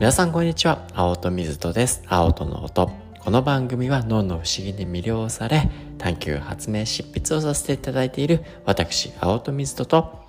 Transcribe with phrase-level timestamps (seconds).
[0.00, 0.88] 皆さんこんにちは。
[0.94, 2.02] 青戸水戸です。
[2.06, 2.90] 青戸の音。
[3.18, 5.68] この番組は脳の不思議に魅了され
[5.98, 10.24] 探求発明執筆をさせていただいている私青戸水戸と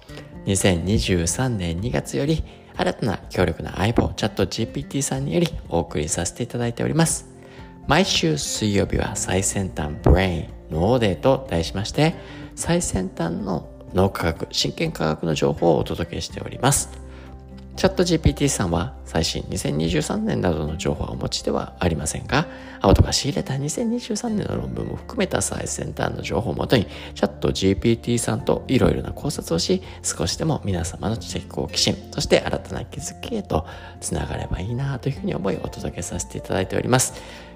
[0.46, 2.43] 2023年2月より
[2.75, 7.29] 新たな強力な相棒チャット GPT さんによりお送りさせていただいております。
[7.88, 12.15] 毎週水曜日は最先端ブレイン脳デーと題しまして
[12.57, 17.00] 最先端の脳科学真剣科学の情報をお届けしております
[17.75, 22.48] チャット GPT さんは最新2023年などの情報はお持ちではありませんが、
[22.81, 33.65] 青とが仕入れた2023年の論文も含めた最先端の情報をもとに、チャット GPT さんといろいろな考察をし、少しでも皆様の知的好奇心、そして新たな気づきへと
[33.99, 37.13] つながればいいなというふうに思いお届けさせていただいております。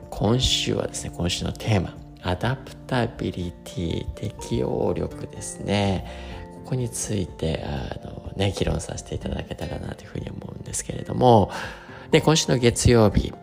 [0.10, 6.06] 今週はですね、今週のテーマ、アダプタビリティ、適応力ですね。
[6.64, 11.52] ここについてあの、ね、議論させていただけたらなというふうに思うんですけれども、
[12.12, 13.34] で今週の月曜日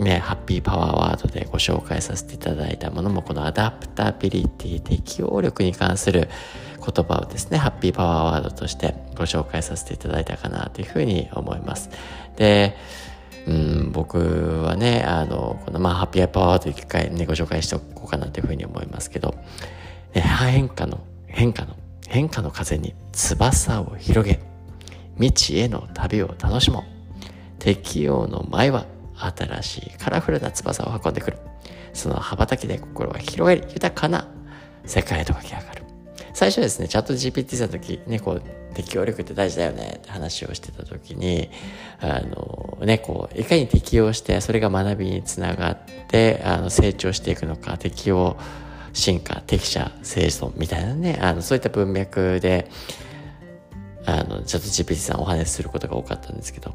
[0.00, 6.30] ね、ハッピーパワーワードでご紹介させていただいたものもこのアダプタビリティ適応力に関する
[6.78, 11.90] 言葉をですねハッピーパワーワードとしてご紹介させていただいたかなというふうに思います。
[12.36, 12.76] で
[13.46, 19.34] うん僕はねあのこのまあハッピーパワーワード一回ねご紹介しておこうかなというふうに思いますけど、
[20.14, 21.76] ね、変化の変化の
[22.10, 24.40] 変化の風に翼を広げ
[25.14, 26.82] 未知への旅を楽しもう。
[27.60, 31.38] 適応の前は新しいカラフルな翼を運んでくる。
[31.92, 34.26] その羽ばたきで心が広がり豊かな
[34.84, 35.84] 世界へと駆け上がる。
[36.34, 38.42] 最初ですねチャット GPT さんの時ねこう
[38.74, 41.50] 適応力って大事だよねって話をしてた時に
[42.00, 48.36] あのねこういかに適応してそれが学びにつながってあの成長していくのか適応
[48.92, 52.70] 進化、適者、生存みたいなね、あの、そういった文脈で、
[54.06, 56.74] あの、チャット GPT さんお話しすることが多かったんですけど、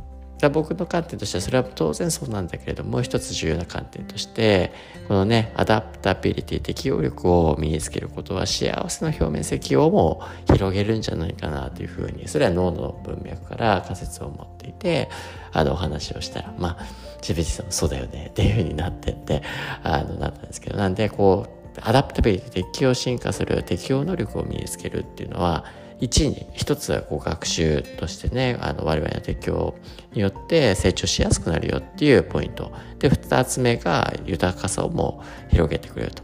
[0.49, 4.73] 僕の観点としてはそれは当然そうなんだけれどもう一つ重要な観点として
[5.07, 15.09] このねアダプタビリティ適応力を身につけることは幸せの表面積をも広げるんじゃないかなというふうにそれは脳の文脈から仮説を持っていて
[15.51, 16.85] あのお話をしたらまあ
[17.21, 19.41] GPT さんそうだよねっていうふうになってって
[19.83, 20.77] あのなったんですけど。
[20.77, 25.65] なんでこうアダプタビリティ適応進化する適応能力を身につけるっていうのは
[25.99, 29.75] 一に一つはこう学習としてねあの我々の適応
[30.13, 32.71] によって成長しやすくなるよっていうポイント。
[32.99, 36.23] で二つ目が豊かさをも広げてくれると、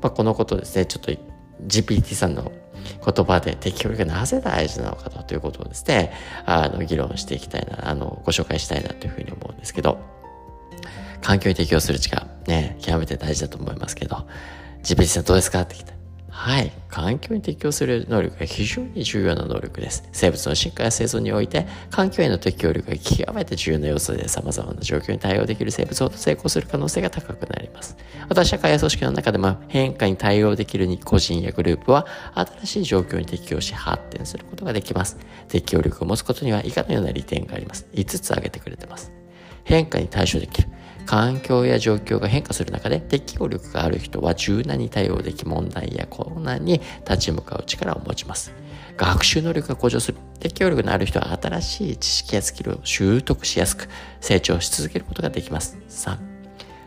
[0.00, 1.12] まあ、このことですねちょっと
[1.66, 2.52] GPT さんの
[3.04, 6.12] 言葉で適応がなぜ大事なのかということをですね
[6.44, 9.98] あの議論していきたいなあのご紹介したいなというふうに思うんですけど
[11.22, 14.26] 環境に適応する力ね極めて大事だと思いますけど
[14.84, 15.62] ジペさんどうですか？
[15.62, 15.94] って聞いた。
[16.28, 16.70] はい。
[16.90, 20.06] 環境に適応する能力が非常に重要な能力です。
[20.12, 27.96] 生物の進化や生存において、環境への適応力が極めて重要な要素で、様々な状況に対応できる生物ほど成功する可能性が高くなります。
[28.28, 35.16] また、社会や組織の中でも変化に対応できる個人やグループは、新しい状況に適応し発展することができます。
[35.48, 37.86] 適応力を持つことには以下のような利点があります。
[37.94, 39.10] 5つ挙げてくれてます。
[39.64, 40.68] 変化に対処できる。
[41.06, 48.52] 環境や状況が変化する中で適応力がある人は柔軟に対応でき問題や困難に立ち向かう力を持ちます。
[48.96, 50.18] 学習能力が向上する。
[50.40, 53.88] 適応力のある人は新しい知識やスキルを習得しやすく
[54.20, 55.78] 成長し続けることができます。
[55.88, 56.16] 3、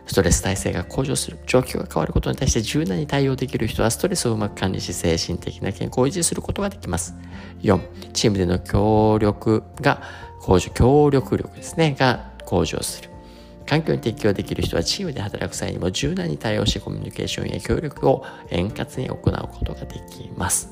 [0.06, 1.38] ストレス耐性が向上する。
[1.46, 7.14] 状況が変わることに対して柔軟に対応できる人はストレスをうまく管理し精神的な健康を維持することができます。
[7.62, 10.02] 4、チームでの協力が
[10.42, 13.17] 向上、協力力ですね、が向上する。
[13.68, 20.70] 環境に適応できる人はチームで働く際にも柔軟に対応しコミュニケーションや協力を円滑に行うことができます。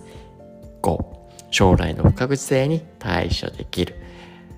[0.82, 1.06] 5.
[1.52, 3.96] 将来の不確実性に対処できる。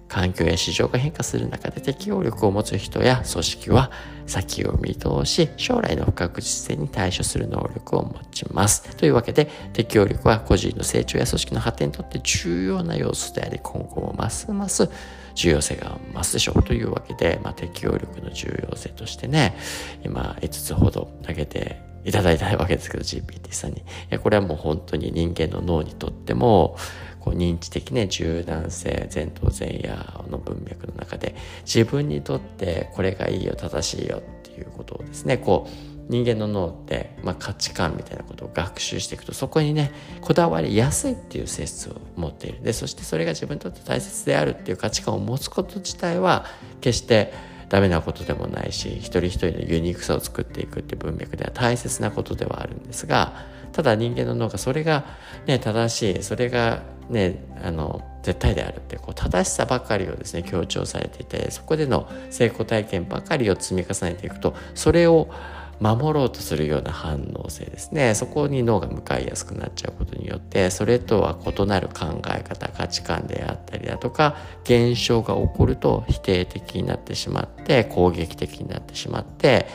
[0.08, 3.92] 環境や市場が変化する中で適応力を持つ人や組織は
[4.26, 8.96] 先を見通し将来の不確実性に対処する能力を持ちます。
[8.96, 14.90] というわけで適応力は個人の成長や組織の発展にとって重要な要素であり今後もますます
[15.38, 19.56] 重要性が増すでしょうというわけで、まあ、適応力の重要性としてね
[20.04, 23.78] 今5つほど挙げていただいたわけですけど GPT さんに。
[23.78, 26.78] いやこれはもう本当に人間の脳にとっても
[27.20, 31.36] こう認知的ね柔軟性前頭前野の文脈の中で
[31.66, 42.62] 自分にとってこれがいいよ正しいよっていうことをですねこう人間の脳って、まあ、価値観みたいなことを学習していくとそこにねこだわりやすいっていう性質を持っている。
[42.64, 46.46] でそしてそれが自分にとって大切であるっていう価値観を持つこと自体は
[46.82, 47.34] 決して
[47.70, 55.06] ダメなことでもないし一人一人のユニークさを作っていくっていう文脈では大切なことではあるんですがただ人間の脳がそれが
[55.46, 65.30] ね正しいそれがねあの絶対であるってこう正しさばかりをですね強調されていてそこでの成功体験ばかりを積み重ねていくとそれを
[65.80, 68.16] 守ろうとするような反応性ですね。
[68.16, 79.68] そこに脳が向かいやすくなっちゃうことによってそれとは異なる考え方価値観であったりだとか現象が起こると否定的になってしまって攻撃的になってしまって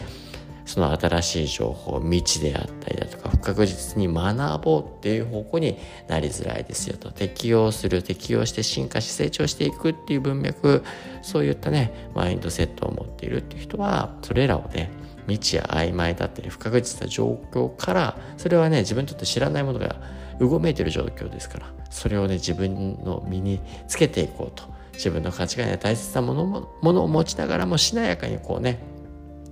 [0.65, 5.79] その新しい情報未知であったりだとか不確実に学ぼうっていう方向に
[6.09, 7.11] なりづらいですよと。
[7.11, 10.83] 適応する適応して進化し成長していくっていう文脈
[11.23, 14.91] そういったねマインドセットを持っているっていう人はそれらをね
[15.27, 19.97] 未知や曖昧だったり不確実な状況からそれはね自分にとって知らないものが
[20.39, 24.73] うごめいてる状況ですからそれをね自分の身につけていこうと。
[24.93, 28.79] 自分の価値観や大切なものもものを持ちながらもしなやかにこうね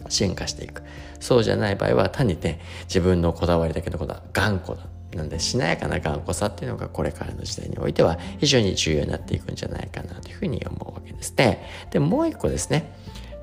[0.08, 0.82] 進化していく。
[1.18, 11.66] そうじゃない場合は単にね自分のこだわりだけのことは頑固だなんでしなやかな頑固さっていうのがこれからの時代においては非常に重要になっていくんじゃないかなというふうに思うわけですね。
[11.90, 12.92] でもう一個ですね。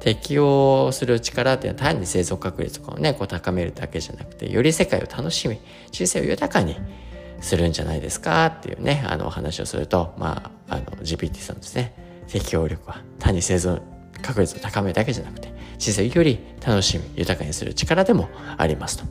[0.08, 5.60] 適応する力っていうのは単に生存確率をねこう高めるだけじゃなくてより世界を楽しみ
[5.92, 6.78] 人生を豊かに
[7.42, 11.94] するんじゃないですかっていうねあのお話をするとまああの GPT さんですね。
[12.30, 13.82] 適応力は単に生存
[14.22, 19.04] 確率を高めるだけじゃなくて人生をより楽しみ豊かにする力でもありますと。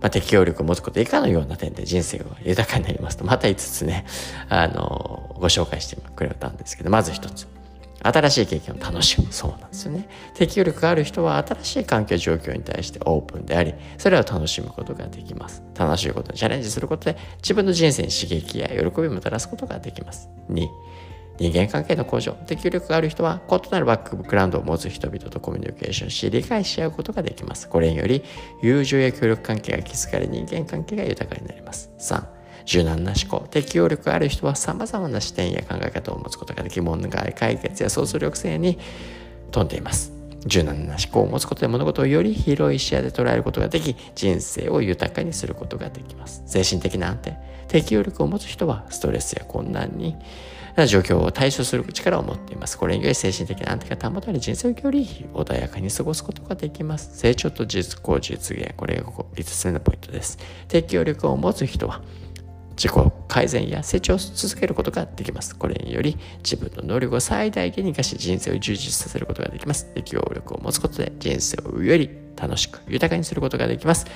[0.00, 3.26] まあ、適応力を持つこと以下のような点で人生が豊かになりますと。
[3.26, 4.06] また5つね
[4.48, 7.59] あのご紹介してくれたんですけどまず1つ。
[8.02, 9.32] 新しい経験を楽しむ。
[9.32, 10.08] そうなんですよね。
[10.34, 15.62] 適応力がある人は新しい環境状況に対してオープンでありそれを楽しむことができます。
[15.78, 20.28] 楽しいことにチャレンジすることで自分の人生に刺激や喜びをもたらすことができます。
[20.50, 20.68] 2
[21.38, 22.32] 人間関係の向上。
[22.32, 27.66] 適応力がある人は異なるバックグラウンドを持つ人々とコミュニケーションし理解し合うことができます。
[27.66, 28.22] これにより
[28.62, 31.90] 友情や協力関係が築かれ人間関係が豊かになります。
[31.98, 38.78] 3柔軟な思考適応力ある人はさまざまな視点や考え方を持つことができ問題解決や想像力性に
[39.50, 40.12] 富んでいます
[40.46, 47.36] 柔軟な思考を持つことで物事をより広い視野で捉えることができ人生を豊かにすることができます精神的な安定
[47.68, 50.16] 適応力を持つ人はストレスや困難に
[50.86, 52.78] 状況を対処する力を持っています。
[52.78, 55.04] これにより精神的な安定が保たれ人生をより
[55.34, 57.18] 穏やかに過ごすことができます。
[57.18, 58.74] 成長と実行実現。
[58.76, 60.38] これがここ5つ目のポイントです。
[60.68, 62.00] 適応力を持つ人は
[62.80, 65.54] 自己改善や成長を続けることができます。
[65.54, 69.84] これにより自分の能力を最大限に生かし人生を充実させることができます。
[69.92, 74.06] 適応力を持つことで人生をより楽しく豊かにすることができます。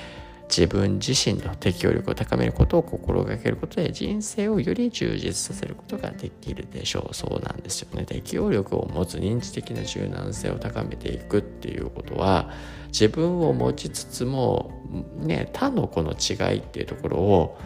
[0.49, 12.51] 自分自身の適応力を高めることを心がけることで人生をより充実させることができるでしょうそうなんですよね適応力を持つ認知的な柔軟性を高めていくっていうことは
[12.89, 14.71] 自分を持ちつつも
[15.17, 17.57] ね他の子の違いっていうところを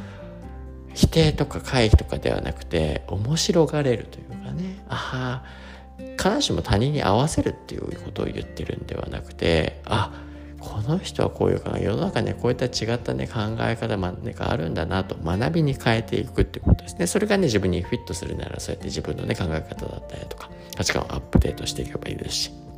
[0.93, 4.83] 否定とか回避とかではなくて面白がれるというかね。
[4.89, 5.69] ああ
[6.17, 10.11] 必ずしも他人に合わせるっていうことを言ってるんではなくてあ
[10.59, 11.79] この人はこういうかな。
[11.79, 17.07] 世の中にこういった違ったね考え方があるんだなと学びに変えていくってことですね。
[17.07, 22.68] それがね自分にフィットするならそうやって自分のね考え方だったりとか価値観をアップデートしていけばいいですし。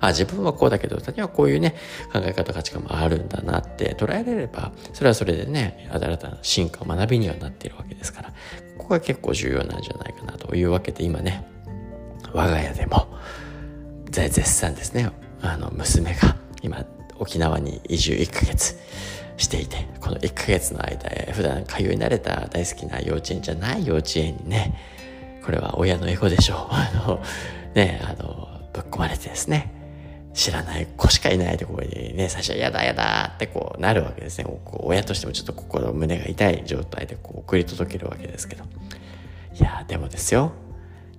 [0.00, 1.74] あ自分はこうだけど他にはこういうね
[2.12, 8.32] 考え方価値観もあるんだなって捉えられればそれはそれでね新たな進化学びにはなっているわけですから
[8.78, 11.46] ここが結構重要なんじゃないかなというわけで今ね
[12.32, 13.08] 我が家でも
[14.10, 15.10] 絶賛ですね
[15.42, 16.84] あの娘が今
[17.18, 18.78] 沖縄に移住1ヶ月
[19.36, 24.78] していてこの1ヶ月の間普段通い慣れた大好きな幼稚園じゃない幼稚園にね
[25.44, 26.58] これは親のエゴでしょう。
[26.70, 27.20] あの
[27.74, 29.80] ねあのぶっ込まれてですね
[30.32, 34.46] 知らない子しかいないところにね最初は「やだやだ」ってこうなるわけですね。
[34.72, 38.64] 親としてもちょっと心胸が痛い状態でこう送り届けるわけですけど。
[39.52, 40.52] いやでもですよ。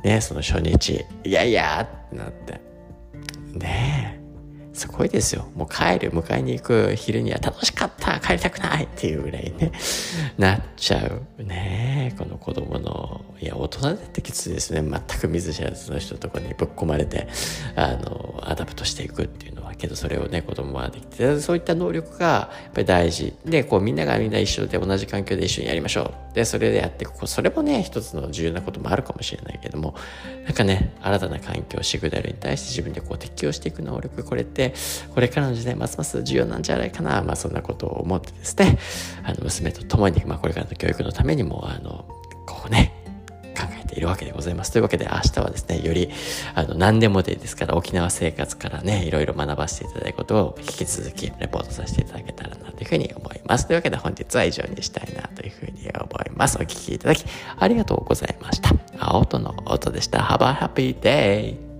[0.04, 2.62] ねその初日「いやいや」ってなって。
[3.54, 4.11] ねえ。
[4.74, 5.48] すごいですよ。
[5.56, 9.72] もう帰る、迎えに行く昼には楽しかった帰りたくないっていうぐらいね、
[10.38, 11.44] なっちゃう。
[11.44, 14.82] ねこの子供の、いや、大人だってきついですね。
[14.82, 17.28] 全く見ず知らずの人とかにぶっ込まれて、
[17.76, 23.34] あの、 adapt していくっていうのは、けどそれをね、子供はできて、そういった能力がやっぱり大事。
[23.46, 26.36] で、こうみんながみんな一緒で同じ環境で一緒にやりましょう。
[26.36, 27.28] で、それでやっていく。
[27.28, 29.96] それもね、一つの重要なこともあるかもしれないけども、
[30.46, 34.71] なんかね、新たな環境、シグナルに対して自分でこう適応していく能力、これって
[35.14, 38.78] これからの時代ますます重要なんじゃないかな、まあ、そんなことを思ってですね
[39.24, 42.06] あの娘と共に、まあ、これからの教育のためにもあの
[42.46, 43.02] こうね
[43.52, 44.72] 考えているわけでございます。
[44.72, 46.10] というわけで明日はですね、より、
[46.56, 53.68] あの、何でもでですから、沖縄生活からね、いろいろ学ばせていただくことを引き続きレポートさせていただけたらなというふうに思います。
[53.68, 56.58] というわけで本日は以上にしたいなというふうに思います。
[56.58, 57.26] お聴きいただき
[57.58, 58.72] ありがとうございました。
[59.00, 60.20] 青との音でした。
[60.20, 61.71] Have a happy day!